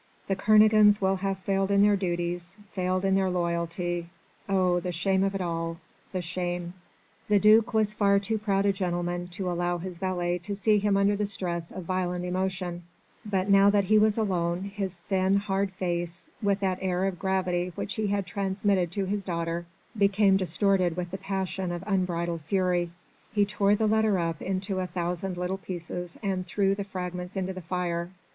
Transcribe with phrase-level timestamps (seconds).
[0.27, 2.35] The Kernogans will have failed in their duty,
[2.71, 4.09] failed in their loyalty!
[4.49, 4.79] Oh!
[4.79, 5.77] the shame of it all!
[6.11, 6.73] The shame!!
[7.27, 10.97] The duc was far too proud a gentleman to allow his valet to see him
[10.97, 12.81] under the stress of violent emotion,
[13.23, 17.71] but now that he was alone his thin, hard face with that air of gravity
[17.75, 22.89] which he had transmitted to his daughter became distorted with the passion of unbridled fury;
[23.33, 27.53] he tore the letter up into a thousand little pieces and threw the fragments into
[27.53, 28.09] the fire.